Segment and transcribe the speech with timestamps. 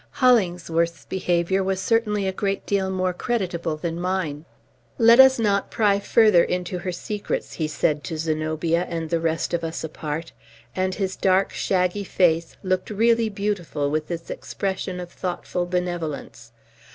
[0.17, 4.45] Hollingsworth's behavior was certainly a great deal more creditable than mine.
[4.97, 9.53] "Let us not pry further into her secrets," he said to Zenobia and the rest
[9.53, 10.31] of us, apart;
[10.75, 16.51] and his dark, shaggy face looked really beautiful with its expression of thoughtful benevolence.